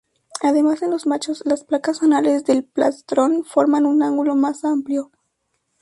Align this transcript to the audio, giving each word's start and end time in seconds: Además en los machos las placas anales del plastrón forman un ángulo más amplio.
Además 0.41 0.81
en 0.81 0.89
los 0.89 1.05
machos 1.05 1.43
las 1.45 1.63
placas 1.63 2.01
anales 2.01 2.43
del 2.43 2.63
plastrón 2.63 3.45
forman 3.45 3.85
un 3.85 4.01
ángulo 4.01 4.35
más 4.35 4.63
amplio. 4.65 5.11